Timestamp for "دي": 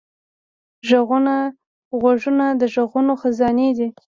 3.77-3.87